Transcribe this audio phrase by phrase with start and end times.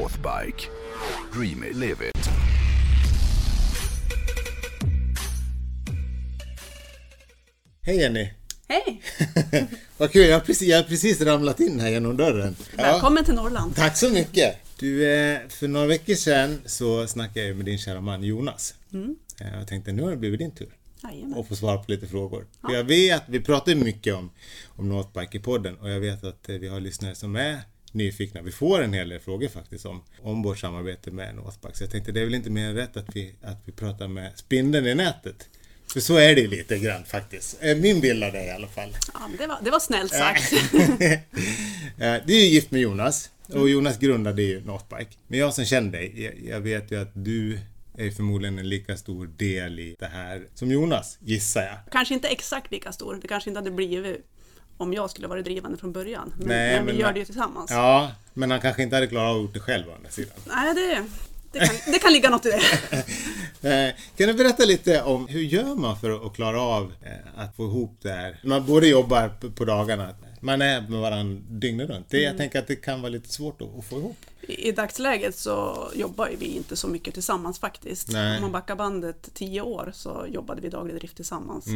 [0.00, 0.68] Northbike.
[1.32, 2.28] Dream it, live it.
[7.82, 8.30] Hej Jenny!
[8.68, 9.02] Hej!
[9.98, 12.56] Vad kul, jag har, precis, jag har precis ramlat in här genom dörren.
[12.76, 13.76] Välkommen till Norrland.
[13.76, 14.56] Tack så mycket!
[14.78, 18.74] Du, eh, för några veckor sedan så snackade jag med din kära man Jonas.
[19.40, 20.68] Eh, Jag tänkte nu har det blivit din tur
[21.02, 21.38] Jajamän.
[21.40, 22.46] att få svara på lite frågor.
[22.60, 24.30] För Jag vet, vi pratar mycket om,
[24.68, 27.58] om Northbike i podden och jag vet att eh, vi har lyssnare som är
[27.96, 28.42] nyfikna.
[28.42, 31.76] Vi får en hel del frågor faktiskt om, om vårt samarbete med Northbike.
[31.76, 34.08] Så jag tänkte det är väl inte mer än rätt att vi, att vi pratar
[34.08, 35.48] med spindeln i nätet.
[35.92, 37.58] För så är det lite grann faktiskt.
[37.60, 38.96] Eh, Min bild av det i alla fall.
[39.14, 40.52] Ja, det, var, det var snällt sagt.
[40.52, 41.18] Eh,
[42.26, 45.10] Du är ju gift med Jonas och Jonas grundade ju Northbike.
[45.26, 47.58] Men jag som känner dig, jag, jag vet ju att du
[47.98, 51.76] är förmodligen en lika stor del i det här som Jonas, gissar jag.
[51.92, 53.18] Kanske inte exakt lika stor.
[53.22, 54.26] Det kanske inte hade blivit
[54.76, 56.32] om jag skulle vara drivande från början.
[56.38, 57.70] Men, Nej, men vi men- gör det ju tillsammans.
[57.70, 60.34] Ja, men han kanske inte hade klarat av att gjort det själv å andra sidan.
[60.46, 61.04] Nej, det,
[61.52, 62.60] det, kan, det kan ligga något i det.
[63.62, 67.56] Eh, Kan du berätta lite om hur gör man för att klara av eh, att
[67.56, 68.40] få ihop det här?
[68.44, 70.14] Man både jobbar på dagarna,
[70.46, 72.06] man är med varandra dygnet runt.
[72.10, 72.28] Det, Mm.
[72.28, 74.16] Jag tänker att det kan vara lite svårt att, att få ihop.
[74.40, 78.08] I, I dagsläget så jobbar vi inte så mycket tillsammans faktiskt.
[78.12, 78.36] Nej.
[78.36, 81.66] Om man backar bandet tio år så jobbade vi daglig drift tillsammans.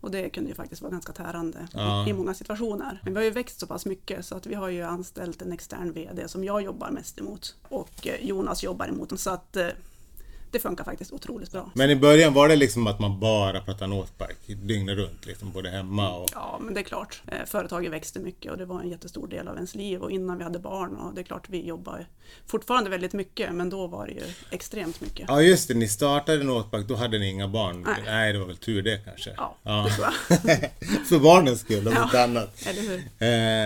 [0.00, 1.68] Och det kunde ju faktiskt vara ganska tärande Mm.
[1.86, 2.06] Ja.
[2.06, 3.00] i, i många situationer.
[3.02, 5.52] Men vi har ju växt så pass mycket så att vi har ju anställt en
[5.52, 7.54] extern VD som jag jobbar mest emot.
[7.68, 9.20] Och eh, Jonas jobbar emot.
[9.20, 9.66] Så att eh,
[10.54, 11.70] det funkar faktiskt otroligt bra.
[11.74, 15.70] Men i början var det liksom att man bara pratade Northbike dygnet runt, liksom både
[15.70, 16.28] hemma och...
[16.34, 17.22] Ja, men det är klart.
[17.26, 20.38] Eh, Företaget växte mycket och det var en jättestor del av ens liv och innan
[20.38, 22.06] vi hade barn och det är klart vi jobbar
[22.46, 25.24] fortfarande väldigt mycket men då var det ju extremt mycket.
[25.28, 27.86] Ja just det, ni startade Northbike, då hade ni inga barn.
[28.06, 28.32] Nej.
[28.32, 29.30] det var väl tur det kanske.
[29.36, 30.70] Ja, det tror jag.
[31.08, 32.04] För barnens skull, om Ja.
[32.04, 32.66] inte annat.
[32.66, 32.98] Eller hur?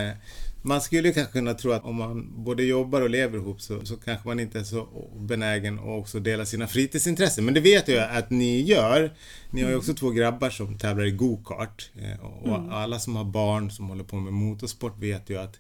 [0.09, 0.15] Eh,
[0.63, 3.97] man skulle kanske kunna tro att om man både jobbar och lever ihop så, så
[3.97, 7.45] kanske man inte är så benägen att också dela sina fritidsintressen.
[7.45, 9.15] Men det vet jag att ni gör.
[9.51, 11.91] Ni har ju också två grabbar som tävlar i go-kart.
[11.97, 15.59] Eh, och alla som har barn som håller på med motorsport vet ju att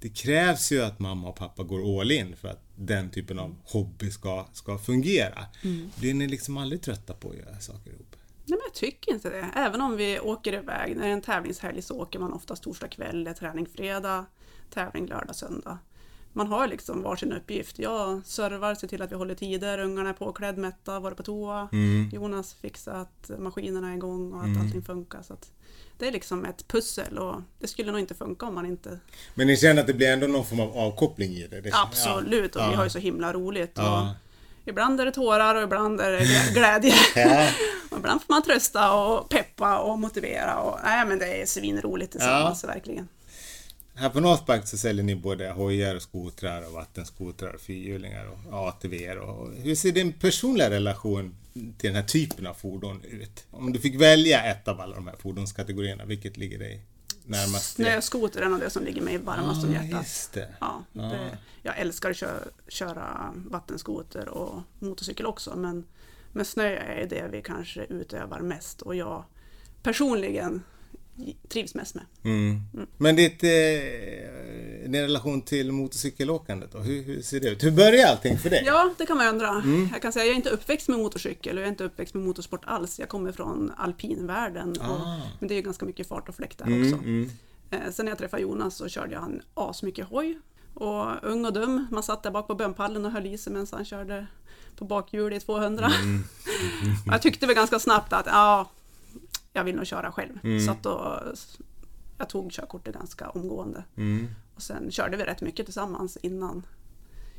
[0.00, 3.56] det krävs ju att mamma och pappa går all in för att den typen av
[3.64, 5.46] hobby ska, ska fungera.
[5.96, 8.13] Blir ni liksom aldrig trötta på att göra saker ihop?
[8.46, 9.50] Nej, men jag tycker inte det.
[9.56, 12.88] Även om vi åker iväg, när det är en tävlingshelg så åker man oftast torsdag
[12.88, 14.24] kväll, träning fredag,
[14.70, 15.78] tävling lördag, söndag.
[16.36, 17.78] Man har liksom varsin uppgift.
[17.78, 21.68] Jag servar, ser till att vi håller tider, ungarna är påklädd, mätta, varit på toa.
[22.12, 25.22] Jonas fixar att maskinerna är igång och att allting funkar.
[25.22, 25.36] Så
[25.98, 28.98] det är liksom ett pussel och det skulle nog inte funka om man inte...
[29.34, 31.60] Men ni känner att det blir ändå någon form av avkoppling i det?
[31.60, 32.76] det Absolut, och vi Ja.
[32.76, 33.72] har ju så himla roligt.
[33.74, 34.14] Ja.
[34.62, 36.94] Och ibland är det tårar och ibland är det glä- glädje.
[37.16, 37.48] Ja.
[38.04, 40.58] Ibland får man trösta och peppa och motivera.
[40.58, 43.08] Och, nej, men det är svinroligt tillsammans, verkligen.
[43.94, 49.18] Här på Northbike så säljer ni både hojar och skotrar och vattenskotrar fyrhjulingar och ATVer.
[49.18, 53.44] Och hur ser din personliga relation till den här typen av fordon ut?
[53.50, 56.80] Om du fick välja ett av alla de här fordonskategorierna, vilket ligger dig
[57.24, 57.74] närmast?
[57.74, 60.02] Snöskoter är nog det som ligger mig varmast om Ah, hjärtat.
[60.02, 60.54] just det.
[60.60, 62.38] Ja, det, jag älskar att köra,
[62.68, 65.84] köra vattenskoter och motorcykel också, men,
[66.34, 69.24] men snö är det vi kanske utövar mest och jag
[69.82, 70.62] personligen
[71.48, 72.04] trivs mest med.
[72.24, 72.60] Mm.
[72.98, 73.50] Men ditt, eh,
[74.84, 76.78] din relation till motorcykelåkandet då?
[76.78, 77.64] Hur, hur ser det ut?
[77.64, 78.62] Hur börjar allting för dig?
[78.66, 79.48] Ja, det kan man undra.
[79.48, 79.88] Mm.
[79.92, 82.24] Jag kan säga jag är inte uppväxt med motorcykel och jag är inte uppväxt med
[82.24, 82.98] motorsport alls.
[82.98, 84.70] Jag kommer från alpinvärlden.
[84.70, 85.20] Och, Ah.
[85.40, 86.96] men det är ju ganska mycket fart och fläkt där Mm, också.
[87.04, 87.30] mm.
[87.70, 90.38] Eh, sen när jag träffade Jonas så körde jag han asmycket hoj.
[90.74, 93.66] Och ung och dum, man satt där bak på bönpallen och höll i sig medan
[93.72, 94.26] han körde
[94.76, 95.86] på bakhjul i 200.
[96.02, 96.24] Mm.
[97.06, 98.70] Jag tyckte väl ganska snabbt att ja,
[99.52, 100.38] jag vill nog köra själv.
[100.42, 100.60] Mm.
[100.60, 101.22] Så att då,
[102.18, 103.84] jag tog körkortet ganska omgående.
[103.96, 104.28] Mm.
[104.54, 106.66] Och sen körde vi rätt mycket tillsammans innan,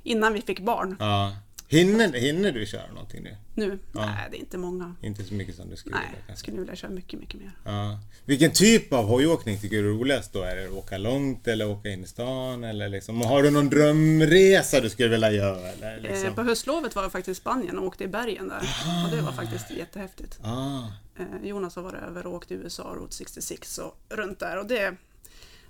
[0.03, 0.95] innan vi fick barn.
[0.99, 1.35] Ja.
[1.67, 3.35] Hinner, hinner du köra någonting nu?
[3.53, 3.79] Nu?
[3.91, 4.95] Nej, det är inte många.
[5.01, 6.43] Inte så mycket som du skulle Nej, vilja jag kanske?
[6.43, 7.51] skulle vilja köra mycket, mycket mer.
[7.65, 7.99] Ja.
[8.25, 10.41] Vilken typ av hojåkning tycker du är roligast då?
[10.41, 12.63] Är det att åka långt eller åka in i stan?
[12.63, 15.67] Eller liksom, har du någon drömresa du skulle vilja göra?
[15.69, 16.27] Eller liksom?
[16.27, 18.61] Eh, på höstlovet var jag faktiskt i Spanien och åkte i bergen där.
[19.05, 20.39] Och det var faktiskt jättehäftigt.
[20.43, 20.81] ah.
[21.19, 24.57] Eh, Jonas har varit över och åkt i USA, Route 66 och runt där.
[24.59, 24.95] Och det,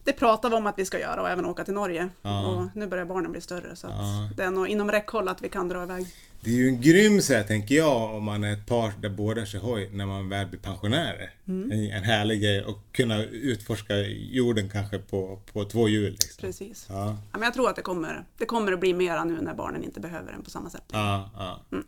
[0.05, 2.09] det pratar vi om att vi ska göra och även åka till Norge.
[2.21, 2.47] Ja.
[2.47, 4.29] Och nu börjar barnen bli större så Ja.
[4.37, 6.05] det är nog inom räckhåll att vi kan dra iväg.
[6.41, 9.09] Det är ju en grym så här, tänker jag, om man är ett par där
[9.09, 11.33] båda kör hoj när man väl blir pensionärer.
[11.47, 11.71] Mm.
[11.71, 16.11] En, en härlig grej att kunna utforska jorden kanske på, på två hjul.
[16.11, 16.41] Liksom.
[16.41, 16.85] Precis.
[16.89, 19.53] Ja, Ja, men jag tror att det kommer, det kommer att bli mera nu när
[19.53, 20.83] barnen inte behöver den på samma sätt.
[20.91, 21.61] ja, ja.
[21.71, 21.85] Mm.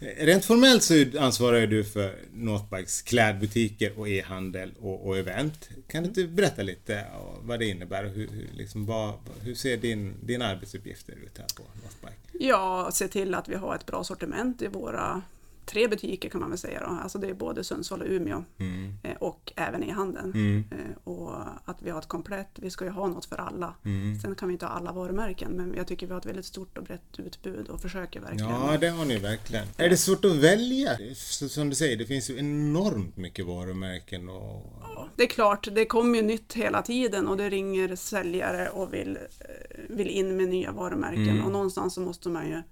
[0.00, 5.68] Rent formellt så ansvarar du för Northbikes klädbutiker och e-handel och, och event.
[5.88, 7.04] Kan du inte berätta lite
[7.42, 11.46] vad det innebär och hur, hur, liksom, vad, hur ser din, dina arbetsuppgifter ut här
[11.56, 12.46] på Northbike?
[12.46, 15.22] Ja, se till att vi har ett bra sortiment i våra
[15.68, 16.80] tre butiker kan man väl säga.
[16.80, 16.86] Då.
[17.02, 18.92] Alltså det är både Sundsvall och Umeå Mm.
[19.02, 20.32] eh, och även i handeln.
[20.34, 20.64] Mm.
[20.70, 21.34] Eh, Och
[21.64, 23.74] att vi har ett komplett, vi ska ju ha något för alla.
[23.84, 24.18] Mm.
[24.20, 26.78] Sen kan vi inte ha alla varumärken men jag tycker vi har ett väldigt stort
[26.78, 28.50] och brett utbud och försöker verkligen.
[28.50, 29.66] Ja, det har ni verkligen.
[29.76, 30.98] Är det svårt att välja?
[31.14, 34.72] Som du säger, det finns ju enormt mycket varumärken och...
[35.16, 39.16] Det är klart, det kommer ju nytt hela tiden och det ringer säljare och vill,
[39.16, 41.44] eh, vill in med nya varumärken Mm.
[41.44, 42.62] och någonstans så måste man ju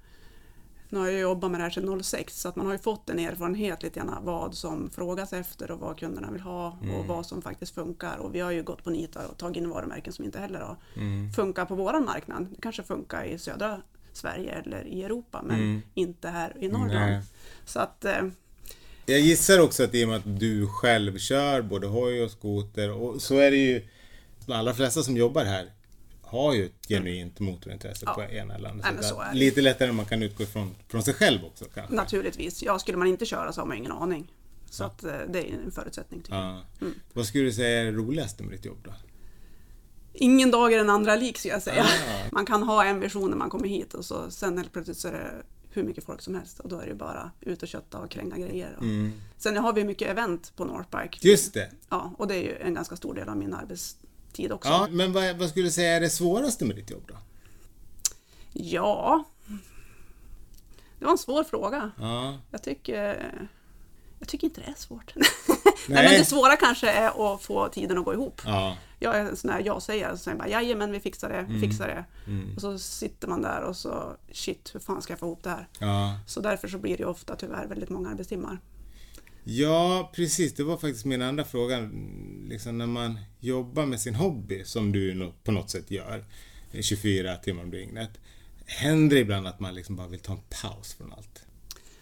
[0.91, 3.11] nu har jag jobbat med det här sedan 06 så att man har ju fått
[3.11, 6.95] en erfarenhet lite grann vad som frågas efter och vad kunderna vill ha Mm.
[6.95, 8.17] och vad som faktiskt funkar.
[8.19, 10.77] Och vi har ju gått på nitar och tagit in varumärken som inte heller har
[10.97, 11.33] Mm.
[11.33, 12.47] funkat på våran marknad.
[12.51, 15.83] Det kanske funkar i södra Sverige eller i Europa men Mm.
[15.95, 17.11] inte här i Norrland.
[17.11, 17.23] Nej.
[17.65, 18.23] Så att eh,
[19.07, 22.93] Jag gissar också att i och med att du själv kör både hoj och skoter
[22.93, 23.89] och så är det ju
[24.47, 25.71] de allra flesta som jobbar här
[26.27, 28.15] har ju ett genuint motorintresse Ja.
[28.15, 29.25] på ena eller andra Nej, så.
[29.33, 31.95] Lite lättare än man kan utgå ifrån från sig själv också kanske.
[31.95, 34.33] naturligtvis, ja skulle man inte köra så har man ingen aning.
[34.71, 36.45] Så att eh, det är en förutsättning tycker jag.
[36.45, 36.63] Ja.
[36.81, 36.95] Mm.
[37.13, 38.93] Vad skulle du säga är det roligaste med ditt jobb då?
[40.13, 41.83] Ingen dag är den andra lik ska jag säga.
[41.85, 42.29] Ah.
[42.33, 45.09] Man kan ha en vision när man kommer hit och så sen helt plötsligt så
[45.09, 45.31] är det
[45.71, 48.39] hur mycket folk som helst och då är det bara ut och kötta och kränga
[48.39, 48.75] grejer.
[48.77, 49.13] Och Mm.
[49.39, 51.29] Sen har vi mycket event på Northbike.
[51.29, 51.71] Just det!
[51.89, 53.55] Ja, och det är ju en ganska stor del av min
[54.37, 54.69] arbetstid också.
[54.69, 57.15] Ja, men vad, vad skulle du säga är det svåraste med ditt jobb då?
[58.53, 59.25] Ja,
[60.99, 61.91] det var en svår fråga.
[62.01, 62.39] Ja.
[62.51, 63.33] Jag tycker,
[64.19, 65.15] jag tycker inte det är svårt.
[65.89, 66.05] Nej.
[66.05, 68.41] men det svåra kanske är att få tiden att gå ihop.
[68.45, 68.77] Ja.
[68.99, 71.61] Jag är en sån här ja-sägare, så säger bara jajamän vi fixar det, vi Mm.
[71.71, 72.05] fixar det.
[72.57, 75.51] Och så sitter man där och så shit, hur fan ska jag få ihop det
[75.51, 75.69] här?
[75.79, 76.19] Ja.
[76.27, 78.59] Så därför så blir det ju ofta tyvärr väldigt många arbetstimmar.
[79.45, 80.55] Ja, precis.
[80.55, 81.91] Det var faktiskt min andra fråga.
[82.49, 86.25] Liksom när man jobbar med sin hobby, som du på något sätt gör,
[86.81, 88.11] 24 timmar om dygnet.
[88.67, 91.47] Händer det ibland att man liksom bara vill ta en paus från allt?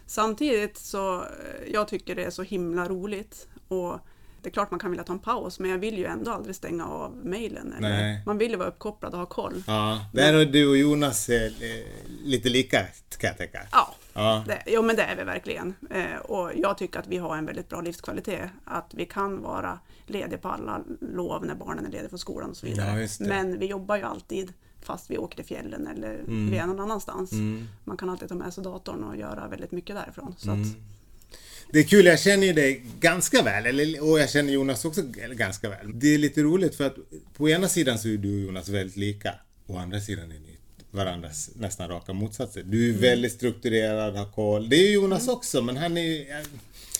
[0.07, 1.29] Samtidigt så, eh,
[1.73, 3.99] jag tycker det är så himla roligt och
[4.43, 6.57] det är klart man kan vilja ta en paus men jag vill ju ändå aldrig
[6.57, 7.75] stänga av mejlen.
[8.27, 9.63] Man vill ju vara uppkopplad och ha koll.
[9.67, 11.53] Ja, där är du och Jonas eh,
[12.25, 12.87] lite lika
[13.19, 13.61] kan jag tänka.
[13.73, 14.45] Ja, Ja.
[14.47, 15.75] det, jo men det är vi verkligen.
[15.91, 18.51] Eh, och jag tycker att vi har en väldigt bra livskvalitet.
[18.65, 22.57] Att vi kan vara lediga på alla lov när barnen är lediga från skolan och
[22.57, 23.01] så vidare.
[23.03, 24.53] Ja, men vi jobbar ju alltid
[24.83, 26.51] fast vi åker till fjällen eller Mm.
[26.51, 27.31] vi är någon annanstans.
[27.85, 30.35] Man kan alltid ta med sig datorn och göra väldigt mycket därifrån.
[30.39, 30.63] Så Mm.
[30.63, 30.69] att,
[31.73, 35.03] Det är kul, jag känner ju dig ganska väl, eller, och jag känner Jonas också
[35.33, 35.91] ganska väl.
[35.99, 36.97] Det är lite roligt för att
[37.37, 39.35] på ena sidan så är du och Jonas väldigt lika,
[39.67, 40.54] å andra sidan är ni
[40.95, 42.63] varandras nästan raka motsatser.
[42.63, 43.01] Du är Mm.
[43.01, 44.69] väldigt strukturerad, har koll.
[44.69, 46.27] Det är Jonas också, men han är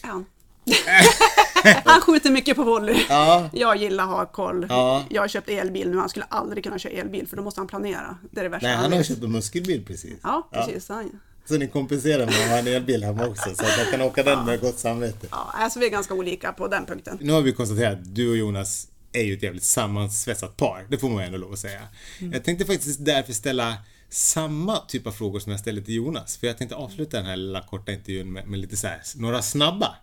[0.03, 0.23] ja.
[1.85, 3.05] Han skjuter mycket på volley.
[3.09, 4.67] Ja, Jag gillar att ha koll.
[4.69, 5.05] Ja.
[5.11, 7.67] Jag har köpt elbil nu, han skulle aldrig kunna köra elbil för då måste han
[7.69, 8.19] planera.
[8.31, 10.15] Det är det värsta nej, han har köpt en muskelbil precis.
[10.23, 10.89] Ja, precis.
[10.89, 14.01] Han, Så ni kompenserar med att ha en elbil hemma också, så att jag kan
[14.03, 15.27] åka den med gott samvete.
[15.31, 17.19] ja, alltså vi är ganska olika på den punkten.
[17.21, 20.87] Nu har vi konstaterat att du och Jonas är ju ett jävligt sammansvetsat par.
[20.91, 21.89] Det får man ändå lov att säga.
[22.33, 23.77] Jag tänkte faktiskt därför ställa
[24.09, 26.37] samma typ av frågor som jag ställde till Jonas.
[26.37, 29.43] För jag tänkte avsluta den här lilla korta intervjun med, med lite så här, några
[29.43, 29.95] snabba.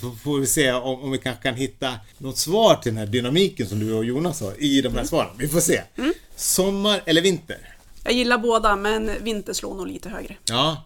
[0.00, 3.06] Så får, vi se om, om vi kanske kan hitta något svar till den här
[3.06, 5.30] dynamiken som du och Jonas har i de här svaren.
[5.38, 5.82] Vi får se.
[6.36, 7.74] Sommar eller vinter?
[8.04, 10.36] Jag gillar båda, men vinter slår nog lite högre.
[10.44, 10.84] Ja,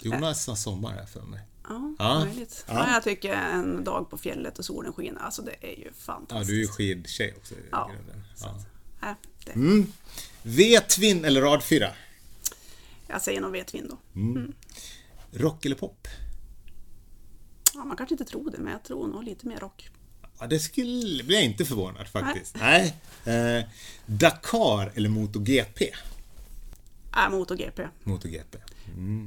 [0.00, 1.40] Jonas har sommar här för mig.
[1.68, 2.24] Ja, Ja.
[2.24, 2.64] möjligt.
[2.68, 2.74] Ja.
[2.74, 2.92] Ja.
[2.94, 6.48] jag tycker en dag på fjället och solen skiner, alltså det är ju Ja, fantastiskt.
[6.48, 8.24] du är ju skidtjej också i Ja, grunden.
[8.40, 9.08] Ja.
[9.08, 9.52] äh, det.
[9.52, 9.92] Mm.
[11.24, 11.88] Eller radfyra?
[13.06, 13.98] Jag säger nog vetvin då.
[15.38, 16.08] Rock eller pop?
[17.74, 19.90] Ja, man kanske inte tror det, men jag tror nog lite mer rock.
[20.40, 22.56] Ja, det skulle bli jag inte förvånad faktiskt.
[22.60, 22.96] Nej.
[23.24, 23.64] Eh,
[24.06, 25.90] Dakar eller MotoGP?
[27.16, 27.88] Äh, MotoGP.
[28.04, 28.58] MotoGP.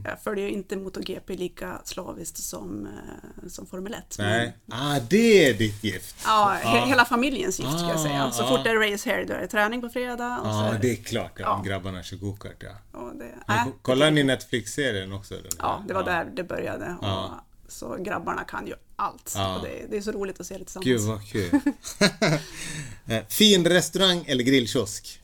[0.06, 4.15] Jag följer inte MotoGP lika slaviskt som, eh, som Formel 1.
[4.17, 4.58] men- Nej.
[4.72, 6.15] Ah, det är ditt gift.
[6.25, 8.32] Ja, he- hela familjens gift ska jag Ah, säga.
[8.32, 8.48] Så ah.
[8.50, 10.39] fort det är race här, då är det träning på fredag.
[10.39, 11.32] Och Ja, är det är klart.
[11.36, 11.63] Ja, Ja.
[11.70, 13.00] Grabbarna kör gokart, ja.
[13.00, 15.36] och det, äh, ko- Kollar ni Netflix-serien också?
[15.60, 16.96] Ja, det var där det började.
[17.01, 17.29] Och.
[17.72, 19.34] Så grabbarna kan ju allt.
[19.36, 19.60] Ja.
[19.63, 20.86] Det, det är så roligt att se det tillsammans.
[20.86, 21.60] Gud vad kul.
[23.10, 25.22] Eh, fin restaurang eller grillkiosk?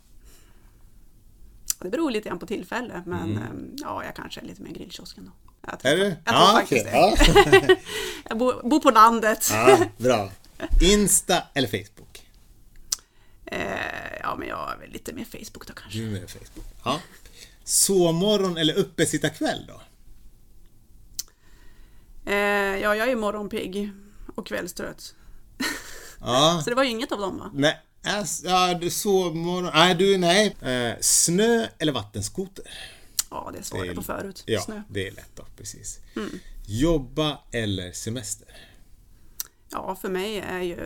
[1.84, 3.38] Det beror lite grann på tillfälle, men Mm.
[3.44, 5.32] ehm, ja, jag kanske är lite mer grillkiosken då.
[5.70, 6.16] Jag tror, Är du?
[6.26, 7.62] Jag tror faktiskt okej.
[7.68, 7.68] det.
[7.70, 7.76] Ja.
[8.30, 9.50] Jag bor, bor på landet.
[9.52, 10.30] ja, bra.
[10.82, 12.28] Insta eller Facebook?
[13.46, 16.00] Eh, ja, men jag är väl lite mer Facebook då kanske.
[16.00, 16.66] Du är med Facebook.
[16.86, 17.00] Ja.
[17.64, 19.82] Sovmorgon eller uppesittarkväll då?
[22.32, 22.36] Eh,
[22.82, 23.92] ja, jag är morgonpigg
[24.36, 25.16] och kvällstrött.
[26.20, 26.62] Ja.
[26.64, 27.52] Så det var ju inget av dem va?
[27.54, 29.72] Nej, ass, ja, du sovmorgon.
[29.74, 30.56] Nej, du, nej.
[30.62, 32.66] Eh, snö eller vattenskoter?
[33.30, 34.44] Ja, det svarade jag på förut.
[34.46, 34.82] Ja, Snö.
[34.90, 36.00] det är lätt då, precis.
[36.68, 38.48] Jobba eller semester?
[39.74, 40.78] Ja, för mig är ju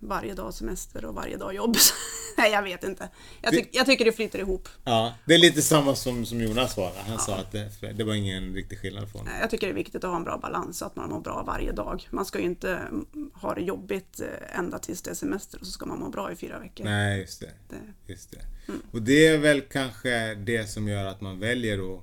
[0.00, 1.76] varje dag semester och varje dag jobb.
[2.38, 3.08] Nej, jag vet inte.
[3.42, 4.68] Jag, tyck, jag tycker det flyter ihop.
[4.84, 6.98] Ja, det är lite samma som, som Jonas svarade.
[7.06, 9.32] Han sa att det, det var ingen riktig skillnad på honom.
[9.40, 11.42] Jag tycker det är viktigt att ha en bra balans så att man mår bra
[11.46, 12.08] varje dag.
[12.10, 15.66] Man ska ju inte mm, ha det jobbigt eh, ända tills det är semester och
[15.66, 16.84] så ska man må bra i fyra veckor.
[16.84, 17.50] Nej, just det.
[17.68, 18.38] Det- Just det.
[18.92, 22.00] Och det är väl kanske det som gör att man väljer att,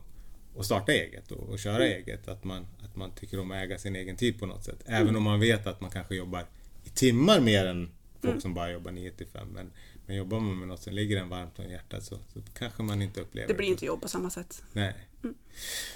[0.57, 2.27] att starta eget och, och köra eget.
[2.27, 4.79] Att man, att man tycker om att äga sin egen tid på något sätt.
[4.85, 6.45] Även om man vet att man kanske jobbar
[6.83, 7.89] i timmar mer än
[8.21, 9.47] folk som bara jobbar 9 till 5.
[9.53, 9.71] Men,
[10.05, 13.01] men jobbar man med något som ligger en varmt om hjärtat så, så kanske man
[13.01, 14.63] inte upplever Det blir på- inte jobb på samma sätt.
[14.73, 14.93] Nej.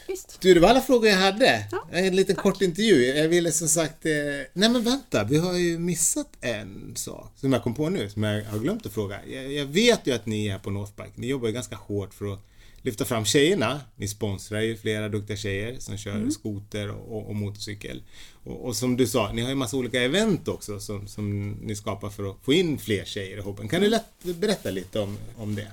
[0.07, 0.41] Visst.
[0.41, 1.67] Du, det var alla frågor jag hade.
[1.71, 3.05] Ja, en liten kort intervju.
[3.05, 4.05] Jag ville som sagt...
[4.05, 4.11] Eh...
[4.53, 8.23] Nej men vänta, vi har ju missat en sak som jag kom på nu, som
[8.23, 9.19] jag har glömt att fråga.
[9.27, 12.33] Jag, jag vet ju att ni här på Northbike, ni jobbar ju ganska hårt för
[12.33, 12.39] att
[12.83, 13.81] lyfta fram tjejerna.
[13.95, 18.03] Ni sponsrar ju flera duktiga tjejer som kör skoter och, och, motorcykel.
[18.43, 21.75] Och, och som du sa, ni har ju massa olika event också som, som ni
[21.75, 23.67] skapar för att få in fler tjejer i hobben.
[23.67, 25.71] Kan du lätt berätta lite om, om det?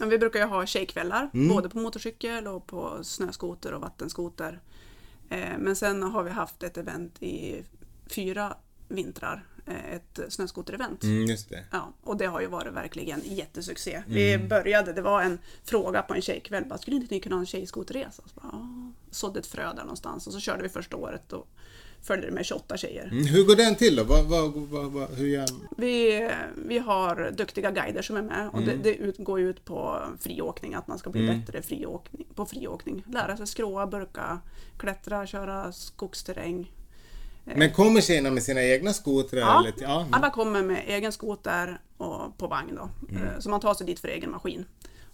[0.00, 1.48] Ja, Vi brukar ju ha tjejkvällar, Mm.
[1.48, 4.60] både på motorcykel och på snöskoter och vattenskoter.
[5.30, 7.62] Eh, Men sen har vi haft ett event i
[8.06, 8.56] fyra
[8.88, 11.02] vintrar, ett snöskoterevent.
[11.02, 11.64] Mm, just det.
[11.70, 14.02] Ja, och det har ju varit verkligen jättesuccé.
[14.06, 17.40] Vi började, det var en fråga på en tjejkväll, bara, skulle inte ni kunna ha
[17.40, 18.22] en tjejskoterresa?
[18.34, 18.42] Så
[19.10, 21.48] sådde ett frö där någonstans och så körde vi första året och
[22.02, 23.04] följde det med 28 tjejer.
[23.12, 24.04] Mm, hur går den till då?
[24.04, 24.52] Vad, vad,
[24.92, 26.30] vad, hur gör Vi,
[26.66, 28.68] vi har duktiga guider som är med och Mm.
[28.68, 33.04] det, det ut, går ut på friåkning, att man ska bli bättre friåkning, på friåkning.
[33.12, 34.40] Lära sig skråa, burka,
[34.78, 36.72] klättra, köra skogsterräng.
[37.44, 39.40] Men kommer tjejerna med sina egna skotrar?
[39.40, 40.06] Ja, eller ja.
[40.12, 42.90] alla kommer med egen skoter och på vagn då.
[43.10, 43.22] Mm.
[43.22, 44.64] Eh, Så man tar sig dit för egen maskin.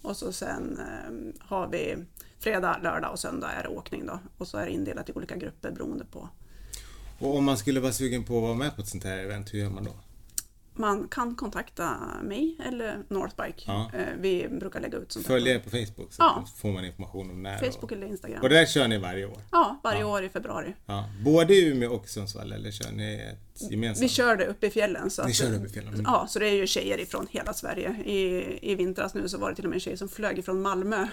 [0.01, 1.95] Och så sen eh, har vi
[2.39, 4.19] fredag, lördag och söndag är det åkning då.
[4.37, 6.29] Och så är det indelat i olika grupper beroende på.
[7.19, 9.53] Och om man skulle vara sugen på att vara med på ett sånt här event,
[9.53, 9.91] hur gör man då?
[10.79, 13.63] Man kan kontakta mig eller Northbike.
[13.67, 13.91] Ja.
[13.93, 16.45] Eh, Vi brukar lägga ut sånt på er på Facebook så Ja.
[16.55, 17.57] får man information om när.
[17.57, 18.41] Facebook och, eller Instagram.
[18.41, 19.37] och det där kör ni varje år?
[19.51, 20.75] Ja, varje år i februari.
[20.85, 21.05] Ja.
[21.25, 24.03] Både i Umeå och Sundsvall eller kör ni ett gemensamt?
[24.03, 25.09] Vi kör det uppe i fjällen.
[25.09, 26.05] Så Ni att, kör det uppe i fjällen, mm.
[26.07, 27.89] Ja, så det är ju tjejer ifrån hela Sverige.
[28.05, 30.61] I, I vintras nu så var det till och med en tjej som flög ifrån
[30.61, 31.07] Malmö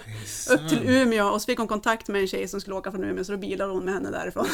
[0.49, 3.03] upp till Umeå och så fick hon kontakt med en tjej som skulle åka från
[3.03, 4.45] Umeå så då bilade hon med henne därifrån.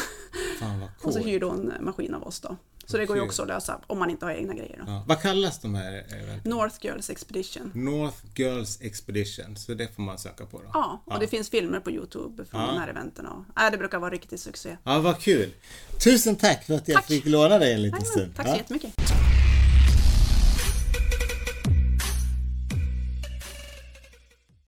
[0.60, 1.26] Fan vad Och så coolt.
[1.26, 2.56] hyrde hon maskin av oss då.
[2.86, 4.76] Så det går ju också att lösa om man inte har egna grejer.
[4.86, 4.92] Då.
[4.92, 5.04] Ja.
[5.08, 6.50] Vad kallas de här eventen?
[6.50, 7.70] North Girls Expedition.
[7.74, 10.70] North Girls Expedition, så det får man söka på då?
[10.72, 12.66] Ja, och det finns filmer på Youtube från Ja.
[12.66, 13.26] de här eventen.
[13.26, 14.76] Och, äh, det brukar vara riktigt succé.
[14.84, 15.50] Ja, vad kul!
[16.04, 17.06] Tusen tack för att jag Tack.
[17.06, 18.34] fick låna dig liten Jajamän.
[18.34, 18.52] Tack Ja.
[18.52, 19.13] så jättemycket.